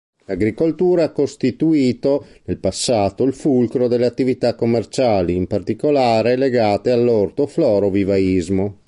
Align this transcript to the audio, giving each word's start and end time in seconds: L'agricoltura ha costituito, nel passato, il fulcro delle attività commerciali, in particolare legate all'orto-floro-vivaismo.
L'agricoltura 0.25 1.03
ha 1.03 1.11
costituito, 1.11 2.25
nel 2.45 2.57
passato, 2.57 3.23
il 3.23 3.35
fulcro 3.35 3.87
delle 3.87 4.07
attività 4.07 4.55
commerciali, 4.55 5.35
in 5.35 5.45
particolare 5.45 6.35
legate 6.37 6.89
all'orto-floro-vivaismo. 6.89 8.79